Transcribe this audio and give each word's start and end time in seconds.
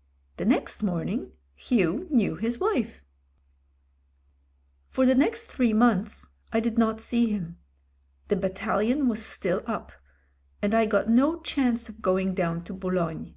The 0.38 0.44
next 0.44 0.82
morning 0.82 1.30
Hugh 1.54 2.08
knew 2.10 2.34
his 2.34 2.58
wife. 2.58 2.78
••.••For 4.88 5.06
the 5.06 5.14
next 5.14 5.44
three 5.44 5.72
months 5.72 6.32
I 6.52 6.58
did 6.58 6.78
not 6.78 7.00
see 7.00 7.30
him. 7.30 7.58
The 8.26 8.34
battalion 8.34 9.06
was 9.06 9.24
still 9.24 9.62
up, 9.66 9.92
and 10.60 10.74
I 10.74 10.86
got 10.86 11.08
no 11.08 11.38
chance 11.38 11.88
of 11.88 12.02
going 12.02 12.34
down 12.34 12.64
to 12.64 12.72
Boulogne. 12.74 13.36